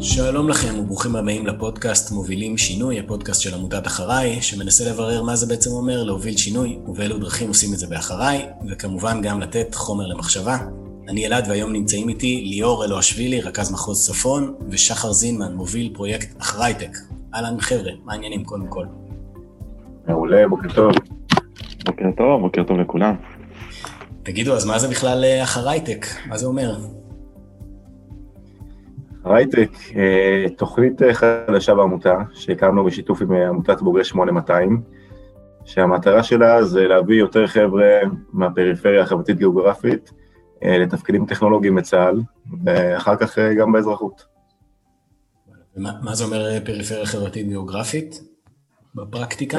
שלום 0.00 0.48
לכם 0.48 0.78
וברוכים 0.78 1.16
הבאים 1.16 1.46
לפודקאסט 1.46 2.12
מובילים 2.12 2.58
שינוי, 2.58 3.00
הפודקאסט 3.00 3.40
של 3.42 3.54
עמותת 3.54 3.86
אחריי, 3.86 4.42
שמנסה 4.42 4.90
לברר 4.90 5.22
מה 5.22 5.36
זה 5.36 5.46
בעצם 5.46 5.70
אומר 5.70 6.02
להוביל 6.02 6.36
שינוי, 6.36 6.78
ובאילו 6.86 7.18
דרכים 7.18 7.48
עושים 7.48 7.74
את 7.74 7.78
זה 7.78 7.86
באחריי, 7.86 8.46
וכמובן 8.68 9.22
גם 9.22 9.40
לתת 9.40 9.74
חומר 9.74 10.06
למחשבה. 10.06 10.56
אני 11.08 11.26
אלעד 11.26 11.48
והיום 11.48 11.72
נמצאים 11.72 12.08
איתי 12.08 12.44
ליאור 12.46 12.84
אלוהשווילי, 12.84 13.40
רכז 13.40 13.72
מחוז 13.72 14.06
צפון, 14.06 14.54
ושחר 14.70 15.12
זינמן, 15.12 15.54
מוביל 15.54 15.90
פרויקט 15.94 16.40
אחרייטק. 16.40 16.96
אהלן 17.34 17.60
חבר'ה, 17.60 17.92
מה 18.04 18.12
העניינים 18.12 18.44
קודם 18.44 18.66
כל? 18.66 18.84
מעולה, 20.08 20.48
בוקר 20.48 20.68
טוב. 20.74 20.92
בוקר 21.86 22.06
טוב, 22.16 22.40
בוקר 22.40 22.62
טוב 22.62 22.76
לכולם. 22.78 23.14
תגידו, 24.22 24.56
אז 24.56 24.66
מה 24.66 24.78
זה 24.78 24.88
בכלל 24.88 25.24
אה, 25.24 25.42
אחרייטק? 25.42 26.06
מה 26.28 26.36
זה 26.36 26.46
אומר? 26.46 26.76
אחרייטק, 29.26 29.70
אה, 29.96 30.44
תוכנית 30.56 31.02
אה, 31.02 31.14
חדשה 31.14 31.74
בעמותה, 31.74 32.14
שהקמנו 32.34 32.84
בשיתוף 32.84 33.22
עם 33.22 33.32
עמותת 33.32 33.80
בוגרי 33.80 34.04
8200, 34.04 34.82
שהמטרה 35.64 36.22
שלה 36.22 36.64
זה 36.64 36.88
להביא 36.88 37.16
יותר 37.16 37.46
חבר'ה 37.46 38.00
מהפריפריה 38.32 39.02
החברתית-גיאוגרפית 39.02 40.10
לתפקידים 40.62 41.26
טכנולוגיים 41.26 41.74
בצה"ל, 41.74 42.20
ואחר 42.64 43.16
כך 43.16 43.38
גם 43.38 43.72
באזרחות. 43.72 44.24
מה 45.76 46.14
זה 46.14 46.24
אומר 46.24 46.60
פריפריה 46.64 47.06
חברתית-גיאוגרפית 47.06 48.20
בפרקטיקה? 48.94 49.58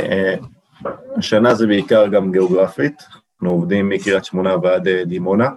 השנה 1.17 1.55
זה 1.55 1.67
בעיקר 1.67 2.07
גם 2.07 2.31
גיאוגרפית, 2.31 3.03
אנחנו 3.41 3.55
עובדים 3.55 3.89
מקריית 3.89 4.25
שמונה 4.25 4.55
ועד 4.63 4.87
אה, 4.87 5.05
דימונה, 5.05 5.49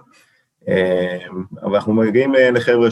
אה, 0.67 1.17
אבל 1.61 1.75
אנחנו 1.75 1.93
מגיעים 1.93 2.35
אה, 2.35 2.51
לחבר'ה 2.51 2.91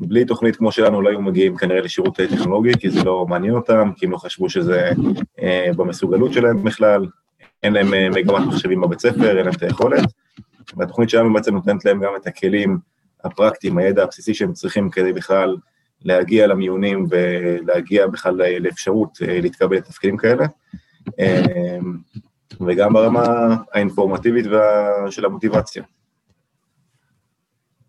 שבלי 0.00 0.24
תוכנית 0.24 0.56
כמו 0.56 0.72
שלנו 0.72 1.02
לא 1.02 1.08
היו 1.08 1.20
מגיעים 1.20 1.56
כנראה 1.56 1.80
לשירות 1.80 2.16
טכנולוגי, 2.16 2.72
כי 2.80 2.90
זה 2.90 3.04
לא 3.04 3.26
מעניין 3.28 3.54
אותם, 3.54 3.90
כי 3.96 4.06
הם 4.06 4.12
לא 4.12 4.16
חשבו 4.16 4.50
שזה 4.50 4.90
במסוגלות 5.76 6.32
שלהם 6.32 6.64
בכלל, 6.64 7.06
אין 7.62 7.72
להם 7.72 8.12
מגמת 8.14 8.46
מחשבים 8.46 8.80
בבית 8.80 9.00
ספר, 9.00 9.28
אין 9.28 9.44
להם 9.44 9.54
את 9.54 9.62
היכולת, 9.62 10.04
והתוכנית 10.76 11.10
שלנו 11.10 11.32
בעצם 11.32 11.54
נותנת 11.54 11.84
להם 11.84 12.00
גם 12.00 12.12
את 12.16 12.26
הכלים 12.26 12.78
הפרקטיים, 13.24 13.78
הידע 13.78 14.02
הבסיסי 14.02 14.34
שהם 14.34 14.52
צריכים 14.52 14.90
כדי 14.90 15.12
בכלל 15.12 15.56
להגיע 16.04 16.46
למיונים 16.46 17.06
ולהגיע 17.10 18.06
בכלל 18.06 18.40
לאפשרות 18.60 19.18
להתקבל 19.20 19.76
לתפקידים 19.76 20.16
כאלה. 20.16 20.46
וגם 22.66 22.92
ברמה 22.92 23.56
האינפורמטיבית 23.72 24.46
וה... 24.46 24.88
של 25.10 25.24
המוטיבציה. 25.24 25.82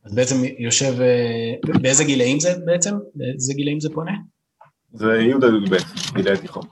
אז 0.08 0.16
בעצם 0.16 0.36
יושב, 0.58 1.02
אה, 1.02 1.54
באיזה 1.82 2.04
גילאים 2.04 2.40
זה 2.40 2.54
בעצם? 2.66 2.96
באיזה 3.16 3.54
גילאים 3.54 3.80
זה 3.80 3.90
פונה? 3.94 4.12
זה 4.94 5.06
י' 5.06 5.34
עד 5.34 5.44
י"ב, 5.44 5.76
גילאי 6.16 6.38
תיכון. 6.38 6.64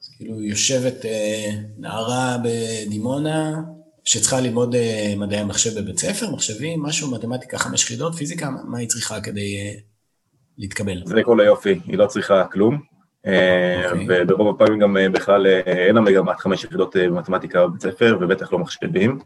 אז 0.00 0.08
כאילו 0.16 0.42
יושבת 0.42 1.04
אה, 1.04 1.50
נערה 1.78 2.36
בדימונה, 2.44 3.60
שצריכה 4.04 4.40
ללמוד 4.40 4.74
אה, 4.74 5.14
מדעי 5.16 5.38
המחשב 5.38 5.80
בבית 5.80 5.98
ספר, 5.98 6.30
מחשבים, 6.30 6.82
משהו, 6.82 7.10
מתמטיקה, 7.10 7.58
חמש 7.58 7.84
חידות, 7.84 8.14
פיזיקה, 8.14 8.50
מה 8.50 8.78
היא 8.78 8.88
צריכה 8.88 9.20
כדי 9.20 9.76
להתקבל? 10.58 11.02
זה 11.04 11.22
כל 11.24 11.40
היופי, 11.40 11.80
היא 11.86 11.98
לא 11.98 12.06
צריכה 12.06 12.44
כלום. 12.52 12.78
אוקיי. 13.24 14.06
וברוב 14.08 14.54
הפעמים 14.54 14.78
גם 14.80 14.96
בכלל 15.12 15.46
אין 15.46 15.94
לה 15.94 16.00
מגמת 16.00 16.38
חמש 16.38 16.64
יחידות 16.64 16.96
במתמטיקה 16.96 17.66
בבית 17.66 17.80
ספר, 17.82 18.18
ובטח 18.20 18.52
לא 18.52 18.58
מחשבים. 18.58 19.18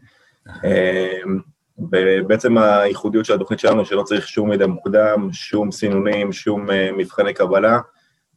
ובעצם 1.77 2.57
הייחודיות 2.57 3.25
של 3.25 3.33
התוכנית 3.33 3.59
שלנו, 3.59 3.85
שלא 3.85 4.03
צריך 4.03 4.27
שום 4.27 4.49
מידע 4.49 4.67
מוקדם, 4.67 5.29
שום 5.31 5.71
סינונים, 5.71 6.31
שום 6.31 6.67
מבחני 6.97 7.33
קבלה, 7.33 7.79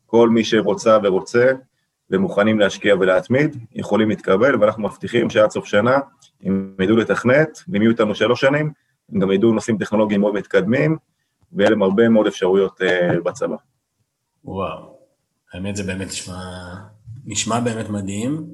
כל 0.07 0.29
מי 0.29 0.45
שרוצה 0.45 0.99
ורוצה 1.03 1.53
ומוכנים 2.11 2.61
להשקיע 2.61 2.95
ולהתמיד, 2.95 3.57
יכולים 3.73 4.09
להתקבל, 4.09 4.61
ואנחנו 4.61 4.83
מבטיחים 4.83 5.31
שעד 5.31 5.51
סוף 5.51 5.65
שנה 5.65 5.99
הם 6.43 6.77
ידעו 6.81 6.97
לתכנת, 6.97 7.59
ואם 7.69 7.83
יהיו 7.83 7.91
איתנו 7.91 8.15
שלוש 8.15 8.41
שנים, 8.41 8.73
הם 9.13 9.21
גם 9.21 9.33
ידעו 9.33 9.53
נושאים 9.53 9.79
טכנולוגיים 9.79 10.21
מאוד 10.21 10.35
מתקדמים, 10.35 10.97
ויהיה 11.53 11.71
להם 11.71 11.83
הרבה 11.83 12.09
מאוד 12.09 12.27
אפשרויות 12.27 12.81
בצבא. 13.25 13.57
וואו. 14.45 14.95
האמת 15.53 15.77
זה 15.77 15.83
באמת 15.83 16.07
נשמע, 16.07 16.35
נשמע 17.25 17.61
באמת 17.61 17.91
מדהים. 17.91 18.47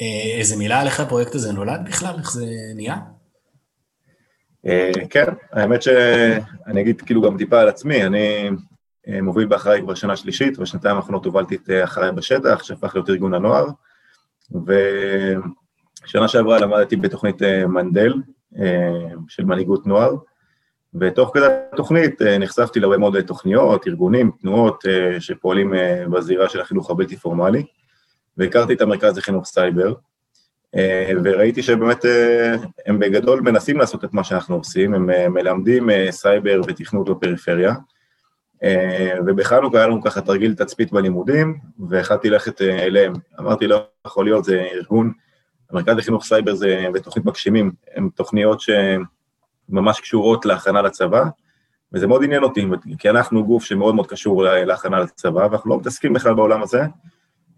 אה, 0.00 0.38
איזה 0.38 0.56
מילה 0.56 0.80
על 0.80 0.86
איך 0.86 1.00
הפרויקט 1.00 1.34
הזה 1.34 1.52
נולד 1.52 1.80
בכלל? 1.84 2.14
איך 2.18 2.32
זה 2.32 2.46
נהיה? 2.74 2.96
אה, 4.66 4.92
כן, 5.10 5.24
האמת 5.52 5.82
שאני 5.82 6.80
אגיד 6.80 7.00
כאילו 7.00 7.22
גם 7.22 7.38
טיפה 7.38 7.60
על 7.60 7.68
עצמי, 7.68 8.06
אני 8.06 8.50
אה, 9.08 9.22
מוביל 9.22 9.46
באחריי 9.46 9.82
כבר 9.82 9.94
שנה 9.94 10.16
שלישית, 10.16 10.58
בשנתיים 10.58 10.96
האחרונות 10.96 11.24
הובלתי 11.24 11.54
את 11.54 11.70
אחריי 11.84 12.12
בשטח, 12.12 12.62
שהפך 12.62 12.94
להיות 12.94 13.10
ארגון 13.10 13.34
הנוער, 13.34 13.66
ושנה 16.04 16.28
שעברה 16.28 16.58
למדתי 16.58 16.96
בתוכנית 16.96 17.42
מנדל 17.68 18.14
של 19.28 19.44
מנהיגות 19.44 19.86
נוער, 19.86 20.16
ותוך 20.94 21.30
כדי 21.34 21.46
התוכנית 21.72 22.22
אה, 22.22 22.38
נחשפתי 22.38 22.80
להרבה 22.80 22.98
מאוד 22.98 23.20
תוכניות, 23.20 23.86
ארגונים, 23.86 24.30
תנועות 24.40 24.84
אה, 24.88 25.20
שפועלים 25.20 25.74
אה, 25.74 26.04
בזירה 26.10 26.48
של 26.48 26.60
החינוך 26.60 26.90
הבלתי 26.90 27.16
פורמלי, 27.16 27.64
והכרתי 28.36 28.72
את 28.72 28.80
המרכז 28.80 29.18
לחינוך 29.18 29.46
סייבר, 29.46 29.94
וראיתי 31.24 31.62
שבאמת 31.62 32.04
הם 32.86 32.98
בגדול 32.98 33.40
מנסים 33.40 33.78
לעשות 33.78 34.04
את 34.04 34.14
מה 34.14 34.24
שאנחנו 34.24 34.56
עושים, 34.56 34.94
הם 34.94 35.34
מלמדים 35.34 35.88
סייבר 36.10 36.60
ותכנות 36.66 37.08
בפריפריה, 37.08 37.74
ובחנוכה 39.26 39.78
היה 39.78 39.86
לנו 39.86 40.02
ככה 40.02 40.20
תרגיל 40.20 40.54
תצפית 40.54 40.92
בלימודים, 40.92 41.58
והחלטתי 41.88 42.30
ללכת 42.30 42.62
אליהם. 42.62 43.12
אמרתי, 43.40 43.66
לא 43.66 43.84
יכול 44.06 44.24
להיות, 44.24 44.44
זה 44.44 44.68
ארגון, 44.72 45.12
המרכז 45.70 45.96
לחינוך 45.96 46.24
סייבר 46.24 46.54
זה 46.54 46.86
בתוכנית 46.94 47.26
מגשימים, 47.26 47.72
הן 47.94 48.08
תוכניות 48.14 48.60
שהן 48.60 49.04
ממש 49.68 50.00
קשורות 50.00 50.46
להכנה 50.46 50.82
לצבא, 50.82 51.24
וזה 51.92 52.06
מאוד 52.06 52.24
עניין 52.24 52.42
אותי, 52.42 52.66
כי 52.98 53.10
אנחנו 53.10 53.46
גוף 53.46 53.64
שמאוד 53.64 53.94
מאוד 53.94 54.06
קשור 54.06 54.44
להכנה 54.44 55.00
לצבא, 55.00 55.40
ואנחנו 55.50 55.70
לא 55.70 55.78
מתעסקים 55.78 56.12
בכלל 56.12 56.34
בעולם 56.34 56.62
הזה, 56.62 56.80
אה, 56.80 56.86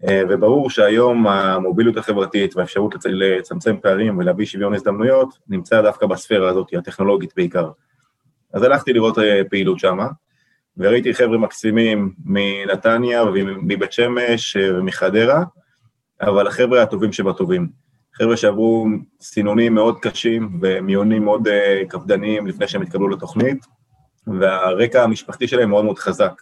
וברור 0.09 0.69
שהיום 0.69 1.27
המוביליות 1.27 1.97
החברתית 1.97 2.55
והאפשרות 2.55 2.95
לצמצם 3.05 3.75
פערים 3.81 4.17
ולהביא 4.17 4.45
שוויון 4.45 4.73
הזדמנויות 4.73 5.37
נמצא 5.47 5.81
דווקא 5.81 6.05
בספירה 6.05 6.49
הזאת, 6.49 6.67
הטכנולוגית 6.77 7.33
בעיקר. 7.35 7.69
אז 8.53 8.63
הלכתי 8.63 8.93
לראות 8.93 9.19
אה, 9.19 9.41
פעילות 9.49 9.79
שם, 9.79 9.97
וראיתי 10.77 11.13
חבר'ה 11.13 11.37
מקסימים 11.37 12.13
מנתניה 12.25 13.23
ומבית 13.23 13.91
שמש 13.91 14.57
אה, 14.57 14.79
ומחדרה, 14.79 15.43
אבל 16.21 16.47
החבר'ה 16.47 16.81
הטובים 16.81 17.11
שבטובים. 17.11 17.67
חבר'ה 18.13 18.37
שעברו 18.37 18.87
סינונים 19.21 19.75
מאוד 19.75 19.99
קשים 19.99 20.59
ומיונים 20.61 21.25
מאוד 21.25 21.47
קפדניים 21.89 22.47
לפני 22.47 22.67
שהם 22.67 22.81
התקבלו 22.81 23.09
לתוכנית, 23.09 23.65
והרקע 24.27 25.03
המשפחתי 25.03 25.47
שלהם 25.47 25.69
מאוד 25.69 25.85
מאוד 25.85 25.99
חזק. 25.99 26.41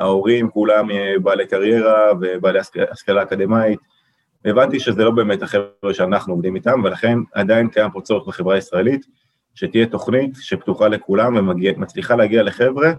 ההורים 0.00 0.50
כולם 0.50 0.90
אה, 0.90 1.14
בעלי 1.22 1.46
קריירה 1.46 2.12
ובעלי 2.20 2.58
השכלה 2.90 3.22
אקדמאית, 3.22 3.78
והבנתי 4.44 4.80
שזה 4.80 5.04
לא 5.04 5.10
באמת 5.10 5.42
החבר'ה 5.42 5.94
שאנחנו 5.94 6.32
עובדים 6.32 6.56
איתם, 6.56 6.80
ולכן 6.84 7.18
עדיין 7.34 7.68
קיים 7.68 7.90
פה 7.90 8.00
צורך 8.00 8.28
בחברה 8.28 8.54
הישראלית, 8.54 9.06
שתהיה 9.54 9.86
תוכנית 9.86 10.30
שפתוחה 10.40 10.88
לכולם 10.88 11.36
ומצליחה 11.36 12.16
להגיע 12.16 12.42
לחבר'ה 12.42 12.92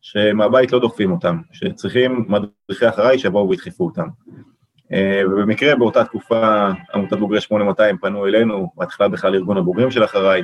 שמהבית 0.00 0.72
לא 0.72 0.78
דוחפים 0.78 1.12
אותם, 1.12 1.36
שצריכים 1.52 2.24
מדריכי 2.28 2.88
אחריי 2.88 3.18
שיבואו 3.18 3.48
וידחפו 3.48 3.84
אותם. 3.84 4.06
אה, 4.92 5.22
ובמקרה 5.26 5.74
באותה 5.74 6.04
תקופה 6.04 6.68
עמותת 6.94 7.16
בוגרי 7.16 7.40
8200 7.40 7.98
פנו 7.98 8.26
אלינו, 8.26 8.70
בהתחלה 8.76 9.08
בכלל 9.08 9.34
ארגון 9.34 9.56
הבוגרים 9.56 9.90
של 9.90 10.04
אחריי, 10.04 10.42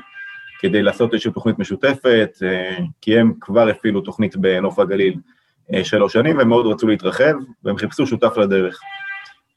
כדי 0.60 0.82
לעשות 0.82 1.12
איזושהי 1.12 1.32
תוכנית 1.32 1.58
משותפת, 1.58 2.30
אה, 2.42 2.78
כי 3.00 3.18
הם 3.18 3.32
כבר 3.40 3.68
הפעילו 3.68 4.00
תוכנית 4.00 4.36
בנוף 4.36 4.78
הגליל 4.78 5.14
שלוש 5.82 6.12
שנים, 6.12 6.38
והם 6.38 6.48
מאוד 6.48 6.66
רצו 6.66 6.86
להתרחב, 6.86 7.34
והם 7.64 7.76
חיפשו 7.76 8.06
שותף 8.06 8.36
לדרך. 8.36 8.80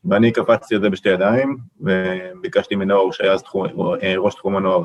ואני 0.05 0.31
קפצתי 0.31 0.75
על 0.75 0.81
זה 0.81 0.89
בשתי 0.89 1.09
ידיים, 1.09 1.57
וביקשתי 1.81 2.75
מנאור, 2.75 3.13
שהיה 3.13 3.33
אז 3.33 3.43
תחום, 3.43 3.67
ראש 4.17 4.35
תחום 4.35 4.55
הנוער, 4.55 4.83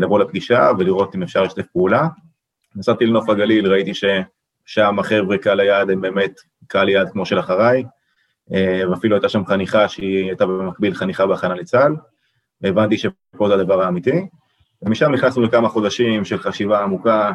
לבוא 0.00 0.18
לפגישה 0.18 0.70
ולראות 0.78 1.14
אם 1.14 1.22
אפשר 1.22 1.42
לשתף 1.42 1.66
פעולה. 1.72 2.08
נסעתי 2.76 3.06
לנוף 3.06 3.28
הגליל, 3.28 3.66
ראיתי 3.66 3.92
ששם 3.94 4.98
החבר'ה 4.98 5.38
קהל 5.38 5.60
היעד 5.60 5.90
הם 5.90 6.00
באמת 6.00 6.40
קהל 6.66 6.88
יעד 6.88 7.10
כמו 7.10 7.26
של 7.26 7.40
אחריי, 7.40 7.84
אה, 8.52 8.82
ואפילו 8.90 9.16
הייתה 9.16 9.28
שם 9.28 9.46
חניכה 9.46 9.88
שהיא 9.88 10.26
הייתה 10.26 10.46
במקביל 10.46 10.94
חניכה 10.94 11.26
בהכנה 11.26 11.54
לצה"ל, 11.54 11.96
והבנתי 12.60 12.98
שפה 12.98 13.48
זה 13.48 13.54
הדבר 13.54 13.82
האמיתי, 13.82 14.26
ומשם 14.82 15.12
נכנסנו 15.12 15.42
לכמה 15.42 15.68
חודשים 15.68 16.24
של 16.24 16.38
חשיבה 16.38 16.82
עמוקה, 16.82 17.32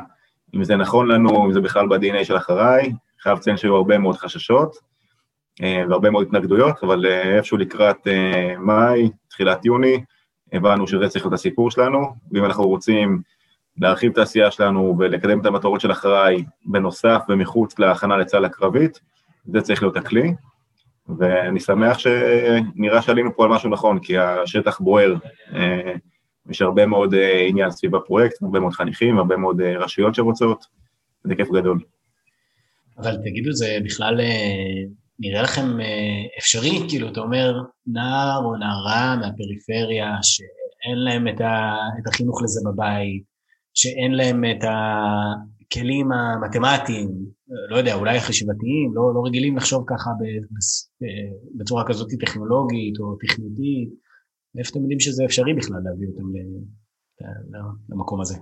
אם 0.55 0.63
זה 0.63 0.75
נכון 0.75 1.07
לנו, 1.07 1.45
אם 1.45 1.53
זה 1.53 1.61
בכלל 1.61 1.87
ב-DNA 1.87 2.23
של 2.23 2.37
אחריי, 2.37 2.93
חייב 3.21 3.37
לציין 3.37 3.57
שהיו 3.57 3.75
הרבה 3.75 3.97
מאוד 3.97 4.15
חששות, 4.15 4.75
אה, 5.63 5.83
והרבה 5.89 6.09
מאוד 6.09 6.27
התנגדויות, 6.27 6.83
אבל 6.83 7.05
אה, 7.05 7.35
איפשהו 7.37 7.57
לקראת 7.57 8.07
מאי, 8.59 9.09
תחילת 9.29 9.65
יוני, 9.65 10.03
הבנו 10.53 10.87
שזה 10.87 11.09
צריך 11.09 11.25
להיות 11.25 11.33
הסיפור 11.33 11.71
שלנו, 11.71 12.13
ואם 12.31 12.45
אנחנו 12.45 12.63
רוצים 12.63 13.21
להרחיב 13.77 14.11
את 14.11 14.17
העשייה 14.17 14.51
שלנו 14.51 14.95
ולקדם 14.99 15.39
את 15.39 15.45
המטרות 15.45 15.81
של 15.81 15.91
אחריי 15.91 16.43
בנוסף 16.65 17.21
ומחוץ 17.29 17.79
להכנה 17.79 18.17
לצה"ל 18.17 18.45
הקרבית, 18.45 18.99
זה 19.45 19.61
צריך 19.61 19.83
להיות 19.83 19.97
הכלי. 19.97 20.33
ואני 21.17 21.59
שמח 21.59 21.97
שנראה 21.97 23.01
שעלינו 23.01 23.35
פה 23.35 23.43
על 23.43 23.49
משהו 23.49 23.69
נכון, 23.69 23.99
כי 23.99 24.17
השטח 24.17 24.79
בוער, 24.79 25.15
אה, 25.55 25.93
יש 26.49 26.61
הרבה 26.61 26.85
מאוד 26.85 27.13
אה, 27.13 27.45
עניין 27.47 27.71
סביב 27.71 27.95
הפרויקט, 27.95 28.43
הרבה 28.43 28.59
מאוד 28.59 28.73
חניכים, 28.73 29.17
הרבה 29.17 29.37
מאוד 29.37 29.61
אה, 29.61 29.77
רשויות 29.77 30.15
שרוצות, 30.15 30.65
זה 31.23 31.35
כיף 31.35 31.47
גדול. 31.51 31.79
אבל 32.97 33.17
תגידו, 33.23 33.53
זה 33.53 33.77
בכלל 33.85 34.19
נראה 35.19 35.41
לכם 35.41 35.77
אפשרי? 36.39 36.79
כאילו, 36.89 37.07
אתה 37.07 37.19
אומר, 37.19 37.53
נער 37.87 38.41
או 38.45 38.55
נערה 38.55 39.15
מהפריפריה 39.15 40.17
שאין 40.21 40.97
להם 40.97 41.27
את, 41.27 41.41
ה, 41.41 41.75
את 42.01 42.07
החינוך 42.07 42.41
לזה 42.43 42.61
בבית, 42.69 43.23
שאין 43.73 44.11
להם 44.11 44.43
את 44.45 44.63
הכלים 44.63 46.11
המתמטיים, 46.11 47.09
לא 47.69 47.77
יודע, 47.77 47.95
אולי 47.95 48.17
החשיבתיים, 48.17 48.91
לא, 48.93 49.13
לא 49.15 49.21
רגילים 49.25 49.57
לחשוב 49.57 49.83
ככה 49.87 50.09
בצורה 51.57 51.83
כזאת 51.87 52.07
טכנולוגית 52.19 52.99
או 52.99 53.15
תכנותית, 53.15 53.89
איפה 54.57 54.69
אתם 54.71 54.79
יודעים 54.79 54.99
שזה 54.99 55.25
אפשרי 55.25 55.53
בכלל 55.53 55.77
להביא 55.83 56.07
אותם 56.07 56.23
למקום 57.89 58.21
הזה? 58.21 58.35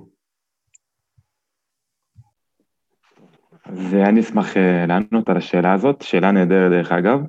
אז 3.65 3.93
אני 3.93 4.19
אשמח 4.19 4.57
אה, 4.57 4.85
לענות 4.85 5.29
על 5.29 5.37
השאלה 5.37 5.73
הזאת, 5.73 6.01
שאלה 6.01 6.31
נהדרת 6.31 6.71
דרך 6.71 6.91
אגב. 6.91 7.19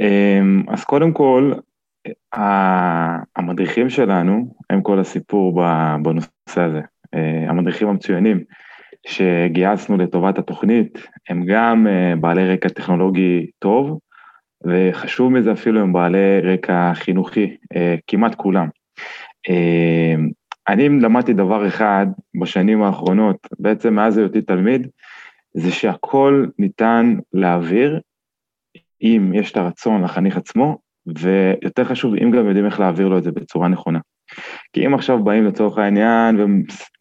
אמ, 0.00 0.62
אז 0.68 0.84
קודם 0.84 1.12
כל, 1.12 1.52
המדריכים 3.36 3.90
שלנו 3.90 4.54
הם 4.70 4.82
כל 4.82 4.98
הסיפור 4.98 5.62
בנושא 6.02 6.30
הזה. 6.56 6.80
אה, 7.14 7.50
המדריכים 7.50 7.88
המצוינים 7.88 8.44
שגייסנו 9.06 9.96
לטובת 9.96 10.38
התוכנית 10.38 10.98
הם 11.28 11.44
גם 11.46 11.86
אה, 11.86 12.16
בעלי 12.20 12.48
רקע 12.48 12.68
טכנולוגי 12.68 13.50
טוב, 13.58 13.98
וחשוב 14.64 15.32
מזה 15.32 15.52
אפילו 15.52 15.80
הם 15.80 15.92
בעלי 15.92 16.40
רקע 16.42 16.94
חינוכי, 16.94 17.56
אה, 17.76 17.94
כמעט 18.06 18.34
כולם. 18.34 18.68
אני 20.68 20.88
למדתי 20.88 21.32
דבר 21.32 21.66
אחד 21.66 22.06
בשנים 22.40 22.82
האחרונות, 22.82 23.48
בעצם 23.58 23.94
מאז 23.94 24.18
היותי 24.18 24.42
תלמיד, 24.42 24.88
זה 25.54 25.72
שהכל 25.72 26.46
ניתן 26.58 27.14
להעביר 27.32 28.00
אם 29.02 29.32
יש 29.34 29.52
את 29.52 29.56
הרצון 29.56 30.02
לחניך 30.04 30.36
עצמו, 30.36 30.78
ויותר 31.06 31.84
חשוב, 31.84 32.14
אם 32.14 32.30
גם 32.30 32.46
יודעים 32.46 32.66
איך 32.66 32.80
להעביר 32.80 33.08
לו 33.08 33.18
את 33.18 33.24
זה 33.24 33.32
בצורה 33.32 33.68
נכונה. 33.68 33.98
כי 34.72 34.86
אם 34.86 34.94
עכשיו 34.94 35.24
באים 35.24 35.46
לצורך 35.46 35.78
העניין 35.78 36.40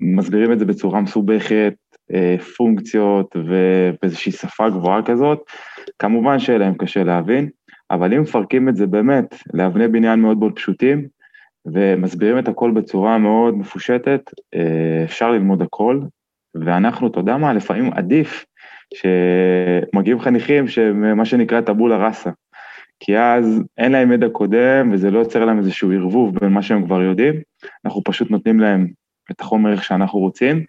ומסבירים 0.02 0.52
את 0.52 0.60
זה 0.60 0.66
בצורה 0.66 1.02
מסובכת, 1.02 1.74
אה, 2.14 2.36
פונקציות 2.58 3.36
ובאיזושהי 3.36 4.32
שפה 4.32 4.70
גבוהה 4.70 5.02
כזאת, 5.02 5.40
כמובן 6.00 6.40
שיהיה 6.40 6.60
להם 6.60 6.74
קשה 6.74 7.04
להבין, 7.04 7.50
אבל 7.92 8.14
אם 8.14 8.22
מפרקים 8.22 8.70
את 8.70 8.76
זה 8.76 8.88
באמת 8.88 9.36
לאבני 9.54 9.88
בניין 9.88 10.20
מאוד 10.20 10.38
מאוד 10.38 10.56
פשוטים, 10.56 11.08
ומסבירים 11.66 12.40
את 12.40 12.48
הכל 12.48 12.72
בצורה 12.72 13.18
מאוד 13.18 13.58
מפושטת, 13.58 14.22
אה, 14.56 15.04
אפשר 15.04 15.32
ללמוד 15.32 15.62
הכל, 15.62 16.00
ואנחנו, 16.56 17.08
אתה 17.08 17.20
יודע 17.20 17.38
מה, 17.38 17.54
לפעמים 17.54 17.94
עדיף 17.94 18.46
שמגיעים 18.94 20.20
חניכים 20.20 20.68
שהם 20.68 21.18
מה 21.18 21.26
שנקרא 21.26 21.62
טבולה 21.62 22.08
ראסה. 22.08 22.30
כי 23.04 23.18
אז 23.18 23.64
אין 23.78 23.92
להם 23.92 24.12
ידע 24.12 24.30
קודם 24.30 24.90
וזה 24.92 25.12
לא 25.12 25.20
יוצר 25.20 25.46
להם 25.46 25.58
איזשהו 25.58 25.92
ערבוב 25.92 26.36
בין 26.40 26.50
מה 26.50 26.62
שהם 26.62 26.86
כבר 26.86 27.02
יודעים, 27.02 27.34
אנחנו 27.86 28.02
פשוט 28.06 28.32
נותנים 28.32 28.60
להם 28.60 28.88
את 29.32 29.42
החומר 29.42 29.72
איך 29.72 29.84
שאנחנו 29.84 30.20
רוצים, 30.20 30.64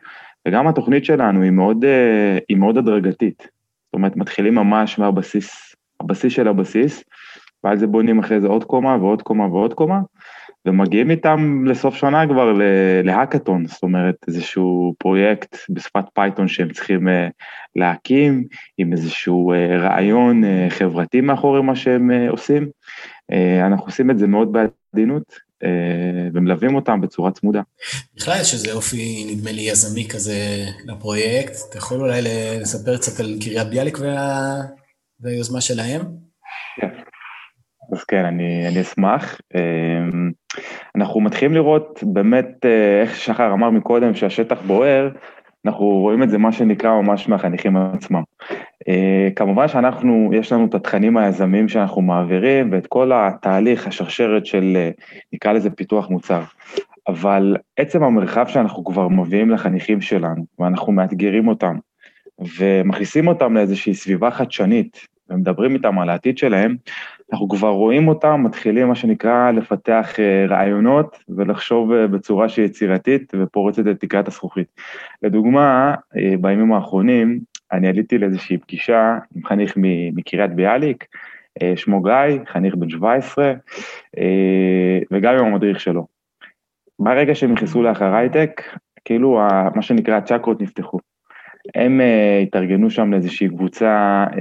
וגם 0.48 0.68
התוכנית 0.68 1.04
שלנו 1.04 1.42
היא 1.42 1.50
מאוד, 1.50 1.84
אה, 1.84 2.38
היא 2.48 2.56
מאוד 2.56 2.78
הדרגתית. 2.78 3.38
זאת 3.42 3.94
אומרת, 3.94 4.16
מתחילים 4.16 4.54
ממש 4.54 4.98
מהבסיס, 4.98 5.76
הבסיס 6.00 6.32
של 6.32 6.48
הבסיס, 6.48 7.04
ועל 7.64 7.78
זה 7.78 7.86
בונים 7.86 8.18
אחרי 8.18 8.40
זה 8.40 8.46
עוד 8.46 8.64
קומה 8.64 8.96
ועוד 9.00 9.22
קומה 9.22 9.46
ועוד 9.46 9.74
קומה, 9.74 10.00
ומגיעים 10.66 11.10
איתם 11.10 11.64
לסוף 11.66 11.94
שנה 11.94 12.26
כבר 12.26 12.52
להאקתון, 13.04 13.66
זאת 13.66 13.82
אומרת 13.82 14.14
איזשהו 14.28 14.94
פרויקט 14.98 15.56
בשפת 15.70 16.04
פייתון 16.14 16.48
שהם 16.48 16.72
צריכים 16.72 17.08
אה, 17.08 17.28
להקים, 17.76 18.44
עם 18.78 18.92
איזשהו 18.92 19.52
אה, 19.52 19.78
רעיון 19.78 20.44
אה, 20.44 20.66
חברתי 20.70 21.20
מאחורי 21.20 21.62
מה 21.62 21.76
שהם 21.76 22.10
עושים. 22.28 22.68
אנחנו 23.66 23.86
עושים 23.86 24.10
את 24.10 24.18
זה 24.18 24.26
מאוד 24.26 24.52
בעדינות, 24.52 25.52
ומלווים 26.34 26.74
אותם 26.74 27.00
בצורה 27.00 27.30
צמודה. 27.30 27.60
בכלל 28.16 28.34
יש 28.40 28.54
איזה 28.54 28.72
אופי, 28.72 29.26
נדמה 29.30 29.52
לי, 29.52 29.60
יזמי 29.60 30.08
כזה 30.08 30.34
לפרויקט. 30.84 31.52
אתה 31.70 31.78
יכול 31.78 32.00
אולי 32.00 32.22
לספר 32.60 32.96
קצת 32.96 33.20
על 33.20 33.38
קריית 33.40 33.68
ביאליק 33.68 33.98
וה... 34.00 34.54
והיוזמה 35.20 35.60
שלהם? 35.60 36.02
כן. 36.80 36.88
אז 37.92 38.04
כן, 38.04 38.24
אני, 38.24 38.68
אני 38.68 38.80
אשמח. 38.80 39.40
אנחנו 40.96 41.20
מתחילים 41.20 41.54
לראות 41.54 42.00
באמת, 42.02 42.66
אה, 42.66 43.00
איך 43.00 43.16
שחר 43.16 43.52
אמר 43.52 43.70
מקודם, 43.70 44.14
שהשטח 44.14 44.60
בוער, 44.66 45.08
אנחנו 45.66 45.86
רואים 45.86 46.22
את 46.22 46.30
זה 46.30 46.38
מה 46.38 46.52
שנקרא 46.52 47.00
ממש 47.00 47.28
מהחניכים 47.28 47.76
עצמם. 47.76 48.22
אה, 48.88 49.28
כמובן 49.36 49.68
שאנחנו, 49.68 50.30
יש 50.32 50.52
לנו 50.52 50.66
את 50.66 50.74
התכנים 50.74 51.16
היזמיים 51.16 51.68
שאנחנו 51.68 52.02
מעבירים 52.02 52.72
ואת 52.72 52.86
כל 52.86 53.10
התהליך, 53.14 53.86
השרשרת 53.86 54.46
של, 54.46 54.72
אה, 54.76 54.90
נקרא 55.32 55.52
לזה 55.52 55.70
פיתוח 55.70 56.10
מוצר. 56.10 56.42
אבל 57.08 57.56
עצם 57.76 58.02
המרחב 58.02 58.46
שאנחנו 58.46 58.84
כבר 58.84 59.08
מביאים 59.08 59.50
לחניכים 59.50 60.00
שלנו, 60.00 60.44
ואנחנו 60.58 60.92
מאתגרים 60.92 61.48
אותם, 61.48 61.76
ומכניסים 62.58 63.28
אותם 63.28 63.54
לאיזושהי 63.54 63.94
סביבה 63.94 64.30
חדשנית, 64.30 65.06
ומדברים 65.30 65.74
איתם 65.74 65.98
על 65.98 66.10
העתיד 66.10 66.38
שלהם, 66.38 66.76
אנחנו 67.32 67.48
כבר 67.48 67.68
רואים 67.68 68.08
אותם, 68.08 68.42
מתחילים 68.44 68.88
מה 68.88 68.94
שנקרא 68.94 69.50
לפתח 69.50 70.20
אה, 70.20 70.46
רעיונות 70.48 71.18
ולחשוב 71.28 71.92
אה, 71.92 72.06
בצורה 72.06 72.48
שהיא 72.48 72.66
יצירתית 72.66 73.32
ופורצת 73.40 73.86
את 73.90 74.00
תקרת 74.00 74.28
הזכוכית. 74.28 74.66
לדוגמה, 75.22 75.94
אה, 76.16 76.34
בימים 76.40 76.72
האחרונים 76.72 77.40
אני 77.72 77.88
עליתי 77.88 78.18
לאיזושהי 78.18 78.58
פגישה 78.58 79.18
עם 79.36 79.44
חניך 79.44 79.74
מקריית 80.14 80.54
ביאליק, 80.54 81.04
שמו 81.76 82.02
גיא, 82.02 82.44
חניך 82.46 82.74
בן 82.74 82.88
17, 82.88 83.52
וגם 85.10 85.34
עם 85.34 85.44
המדריך 85.44 85.80
שלו. 85.80 86.06
ברגע 86.98 87.34
שהם 87.34 87.52
נכנסו 87.52 87.82
לאחר 87.82 88.14
הייטק, 88.14 88.62
כאילו 89.04 89.40
מה 89.74 89.82
שנקרא 89.82 90.16
הצ'קרות 90.16 90.62
נפתחו. 90.62 90.98
הם 91.74 92.00
uh, 92.00 92.42
התארגנו 92.42 92.90
שם 92.90 93.12
לאיזושהי 93.12 93.48
קבוצה 93.48 94.24
uh, 94.30 94.36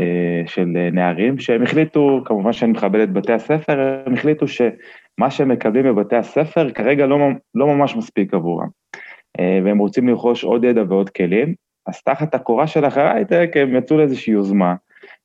של 0.46 0.68
uh, 0.76 0.96
נערים, 0.96 1.40
שהם 1.40 1.64
החליטו, 1.64 2.22
כמובן 2.26 2.54
שאני 2.54 2.72
מכבד 2.72 3.00
את 3.00 3.14
בתי 3.14 3.34
הספר, 3.34 4.02
הם 4.06 4.14
החליטו 4.14 4.48
שמה 4.48 5.30
שהם 5.32 5.50
מקבלים 5.50 5.86
בבתי 5.86 6.16
הספר 6.16 6.72
כרגע 6.72 7.06
לא, 7.06 7.18
לא 7.56 7.68
ממש 7.68 7.96
מספיק 7.96 8.34
עבורם. 8.34 8.68
והם 9.64 9.78
רוצים 9.78 10.08
לרכוש 10.08 10.44
עוד 10.44 10.64
ידע 10.64 10.84
ועוד 10.90 11.10
כלים, 11.10 11.54
אז 11.88 12.02
תחת 12.02 12.36
הקורה 12.36 12.68
של 12.68 12.88
אחרי 12.88 13.10
הייטק 13.10 13.52
הם 13.56 13.76
יצאו 13.76 13.98
לאיזושהי 13.98 14.34
יוזמה, 14.34 14.76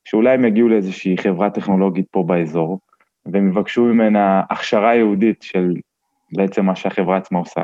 שאולי 0.05 0.33
הם 0.33 0.45
יגיעו 0.45 0.69
לאיזושהי 0.69 1.17
חברה 1.17 1.49
טכנולוגית 1.49 2.05
פה 2.11 2.23
באזור, 2.23 2.79
והם 3.25 3.47
יבקשו 3.47 3.83
ממנה 3.85 4.41
הכשרה 4.49 4.95
יהודית 4.95 5.41
של 5.41 5.73
בעצם 6.31 6.65
מה 6.65 6.75
שהחברה 6.75 7.17
עצמה 7.17 7.39
עושה. 7.39 7.63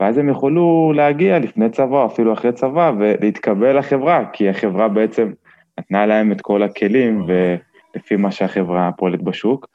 ואז 0.00 0.18
הם 0.18 0.28
יכולו 0.28 0.92
להגיע 0.94 1.38
לפני 1.38 1.70
צבא, 1.70 2.06
אפילו 2.06 2.32
אחרי 2.32 2.52
צבא, 2.52 2.92
ולהתקבל 2.98 3.78
לחברה, 3.78 4.24
כי 4.32 4.48
החברה 4.48 4.88
בעצם 4.88 5.32
נתנה 5.80 6.06
להם 6.06 6.32
את 6.32 6.40
כל 6.40 6.62
הכלים, 6.62 7.26
ולפי 7.26 8.16
מה 8.16 8.30
שהחברה 8.30 8.90
פועלת 8.96 9.22
בשוק, 9.22 9.66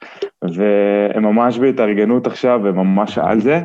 והם 0.42 1.22
ממש 1.22 1.58
בהתארגנות 1.58 2.26
עכשיו, 2.26 2.66
הם 2.68 2.76
ממש 2.76 3.18
על 3.18 3.40
זה. 3.40 3.60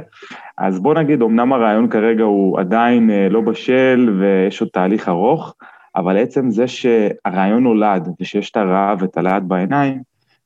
אז 0.57 0.79
בוא 0.79 0.93
נגיד, 0.93 1.21
אמנם 1.21 1.53
הרעיון 1.53 1.89
כרגע 1.89 2.23
הוא 2.23 2.59
עדיין 2.59 3.11
אה, 3.11 3.29
לא 3.29 3.41
בשל, 3.41 4.17
ויש 4.19 4.61
עוד 4.61 4.69
תהליך 4.73 5.09
ארוך, 5.09 5.55
אבל 5.95 6.17
עצם 6.17 6.51
זה 6.51 6.67
שהרעיון 6.67 7.63
נולד, 7.63 8.09
ושיש 8.21 8.51
את 8.51 8.57
הרעב 8.57 9.01
ואת 9.01 9.17
הלהט 9.17 9.43
בעיניים, 9.43 10.01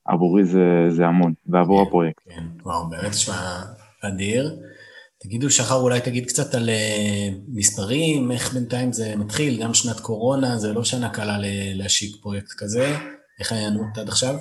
עבורי 0.06 0.44
זה, 0.44 0.86
זה 0.90 1.08
המון, 1.08 1.34
ועבור 1.48 1.82
הפרויקט. 1.82 2.22
כן, 2.30 2.44
וואו, 2.64 2.90
באמת 2.90 3.10
נשמע 3.10 3.36
אדיר. 4.02 4.46
תגידו, 5.24 5.50
שחר, 5.50 5.76
אולי 5.76 6.02
תגיד 6.02 6.26
קצת 6.26 6.56
על 6.56 6.70
uh, 6.70 7.36
מספרים, 7.54 8.32
איך 8.32 8.54
בינתיים 8.54 8.92
זה 8.92 9.14
מתחיל, 9.18 9.64
גם 9.64 9.74
שנת 9.74 10.00
קורונה, 10.00 10.58
זה 10.58 10.74
לא 10.74 10.84
שנה 10.84 11.10
קלה 11.10 11.38
להשיק 11.76 12.22
פרויקט 12.22 12.52
כזה, 12.58 12.96
איך 13.40 13.52
ההיענות 13.52 13.98
עד 13.98 14.08
עכשיו? 14.08 14.36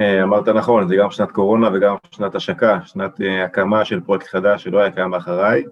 אה, 0.00 0.22
אמרת 0.22 0.48
נכון, 0.48 0.88
זה 0.88 0.96
גם 0.96 1.10
שנת 1.10 1.30
קורונה 1.30 1.70
וגם 1.74 1.96
שנת 2.10 2.34
השקה, 2.34 2.78
שנת 2.84 3.20
uh, 3.20 3.44
הקמה 3.44 3.84
של 3.84 4.00
פרויקט 4.00 4.26
חדש 4.26 4.64
שלא 4.64 4.78
היה 4.78 4.90
קיים 4.90 5.10
מאחריי, 5.10 5.62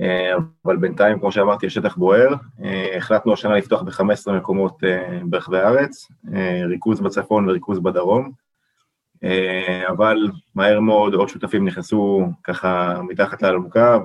uh, 0.00 0.02
אבל 0.64 0.76
בינתיים, 0.76 1.18
כמו 1.18 1.32
שאמרתי, 1.32 1.66
השטח 1.66 1.96
בוער, 1.96 2.34
החלטנו 2.96 3.32
השנה 3.32 3.56
לפתוח 3.56 3.82
ב-15 3.82 4.32
מקומות 4.32 4.78
ברחבי 5.24 5.58
הארץ, 5.58 6.08
ריכוז 6.68 7.00
בצפון 7.00 7.48
וריכוז 7.48 7.78
בדרום, 7.78 8.24
אה, 8.24 8.47
אבל 9.88 10.16
מהר 10.54 10.80
מאוד 10.80 11.14
עוד 11.14 11.28
שותפים 11.28 11.64
נכנסו 11.64 12.28
ככה 12.44 13.00
מתחת 13.08 13.42
לאלונקה, 13.42 13.98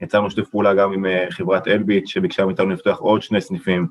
יצרנו 0.00 0.30
שיתוף 0.30 0.48
פעולה 0.48 0.74
גם 0.74 0.92
עם 0.92 1.06
חברת 1.30 1.68
אלביט, 1.68 2.06
שביקשה 2.06 2.44
מאיתנו 2.44 2.70
לפתוח 2.70 2.98
עוד 2.98 3.22
שני 3.22 3.40
סניפים, 3.40 3.86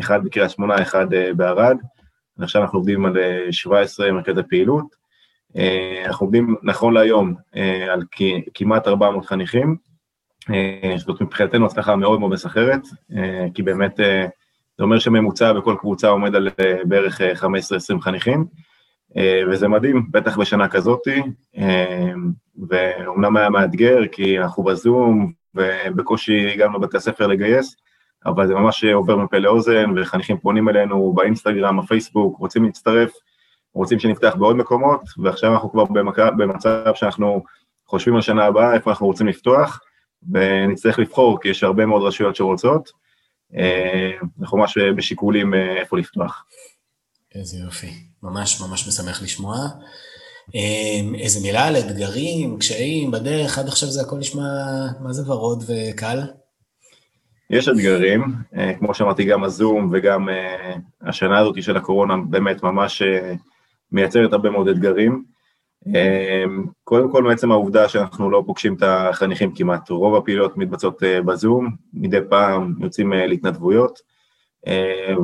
אחד 0.00 0.24
בקריית 0.24 0.50
שמונה, 0.50 0.82
אחד 0.82 1.06
בערד. 1.36 1.76
עכשיו 2.38 2.62
אנחנו 2.62 2.78
עובדים 2.78 3.06
על 3.06 3.16
17 3.50 4.12
מרכזי 4.12 4.40
פעילות. 4.48 5.06
אנחנו 6.06 6.26
עובדים 6.26 6.56
נכון 6.62 6.94
להיום 6.94 7.34
על 7.90 8.02
כמעט 8.54 8.88
400 8.88 9.26
חניכים, 9.26 9.76
זאת 10.96 11.20
מבחינתנו 11.20 11.66
הצלחה 11.66 11.96
מאוד 11.96 12.20
מאוד 12.20 12.32
מסחרת, 12.32 12.80
כי 13.54 13.62
באמת 13.62 13.96
זה 14.78 14.82
אומר 14.84 14.98
שממוצע 14.98 15.52
בכל 15.52 15.76
קבוצה 15.80 16.08
עומד 16.08 16.34
על 16.34 16.48
בערך 16.84 17.20
15-20 17.20 18.00
חניכים, 18.00 18.44
וזה 19.50 19.68
מדהים, 19.68 20.06
בטח 20.10 20.38
בשנה 20.38 20.68
כזאתי, 20.68 21.22
ואומנם 22.68 23.36
היה 23.36 23.50
מאתגר, 23.50 24.06
כי 24.12 24.38
אנחנו 24.38 24.62
בזום, 24.62 25.32
ובקושי 25.54 26.52
הגענו 26.52 26.78
לבתי 26.78 26.96
הספר 26.96 27.26
לגייס, 27.26 27.76
אבל 28.26 28.46
זה 28.46 28.54
ממש 28.54 28.84
עובר 28.84 29.16
מפה 29.16 29.38
לאוזן, 29.38 29.90
וחניכים 29.96 30.38
פונים 30.38 30.68
אלינו 30.68 31.12
באינסטגרם, 31.12 31.80
בפייסבוק, 31.80 32.38
רוצים 32.38 32.64
להצטרף, 32.64 33.12
רוצים 33.74 33.98
שנפתח 33.98 34.34
בעוד 34.38 34.56
מקומות, 34.56 35.00
ועכשיו 35.18 35.52
אנחנו 35.52 35.70
כבר 35.70 35.84
במצב 36.36 36.94
שאנחנו 36.94 37.42
חושבים 37.86 38.14
על 38.14 38.20
שנה 38.20 38.44
הבאה, 38.44 38.74
איפה 38.74 38.90
אנחנו 38.90 39.06
רוצים 39.06 39.26
לפתוח, 39.26 39.80
ונצטרך 40.32 40.98
לבחור, 40.98 41.40
כי 41.40 41.48
יש 41.48 41.64
הרבה 41.64 41.86
מאוד 41.86 42.02
רשויות 42.02 42.36
שרוצות, 42.36 42.90
אנחנו 44.40 44.58
ממש 44.58 44.78
בשיקולים 44.78 45.54
איפה 45.54 45.98
לפתוח. 45.98 46.44
איזה 47.34 47.58
יופי, 47.58 47.90
ממש 48.26 48.60
ממש 48.60 48.88
משמח 48.88 49.22
לשמוע. 49.22 49.56
איזה 51.18 51.40
מילה 51.42 51.66
על 51.66 51.76
אתגרים, 51.76 52.58
קשיים, 52.58 53.10
בדרך, 53.10 53.58
עד 53.58 53.68
עכשיו 53.68 53.88
זה 53.88 54.00
הכל 54.00 54.16
נשמע, 54.16 54.42
מה 55.00 55.12
זה 55.12 55.30
ורוד 55.30 55.64
וקל? 55.66 56.18
יש 57.50 57.68
אתגרים, 57.68 58.24
כמו 58.78 58.94
שאמרתי, 58.94 59.24
גם 59.24 59.44
הזום 59.44 59.90
וגם 59.92 60.28
השנה 61.02 61.38
הזאת 61.38 61.62
של 61.62 61.76
הקורונה 61.76 62.14
באמת 62.30 62.62
ממש 62.62 63.02
מייצרת 63.92 64.32
הרבה 64.32 64.50
מאוד 64.50 64.68
אתגרים. 64.68 65.24
קודם 66.84 67.12
כל, 67.12 67.22
מעצם 67.22 67.52
העובדה 67.52 67.88
שאנחנו 67.88 68.30
לא 68.30 68.42
פוגשים 68.46 68.74
את 68.74 68.82
החניכים 68.82 69.54
כמעט, 69.54 69.90
רוב 69.90 70.16
הפעילויות 70.16 70.56
מתבצעות 70.56 71.02
בזום, 71.26 71.70
מדי 71.94 72.20
פעם 72.30 72.74
יוצאים 72.80 73.12
להתנדבויות, 73.12 73.98